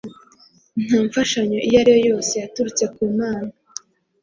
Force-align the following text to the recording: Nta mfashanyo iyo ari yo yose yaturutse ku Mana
Nta 0.85 0.99
mfashanyo 1.07 1.57
iyo 1.67 1.77
ari 1.81 1.91
yo 1.95 1.99
yose 2.09 2.33
yaturutse 2.41 2.83
ku 2.93 3.01
Mana 3.17 3.51